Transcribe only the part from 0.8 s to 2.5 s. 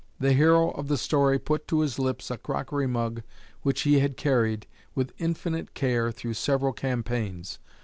the story put to his lips a